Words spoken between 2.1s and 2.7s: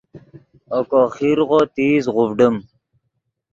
غوڤڈیم